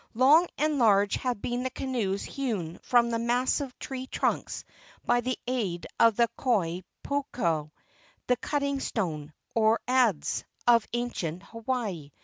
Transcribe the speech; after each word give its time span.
Long 0.15 0.47
and 0.57 0.79
large 0.79 1.13
have 1.17 1.43
been 1.43 1.61
the 1.61 1.69
canoes 1.69 2.23
hewn 2.23 2.79
from 2.81 3.11
the 3.11 3.19
massive 3.19 3.77
tree 3.77 4.07
trunks 4.07 4.63
by 5.05 5.21
the 5.21 5.37
aid 5.45 5.85
of 5.99 6.15
the 6.15 6.27
koi 6.37 6.81
pohaku, 7.03 7.69
the 8.25 8.35
cutting 8.37 8.79
stone, 8.79 9.31
or 9.53 9.79
adze, 9.87 10.43
of 10.65 10.87
ancient 10.93 11.43
Hawaii. 11.43 12.09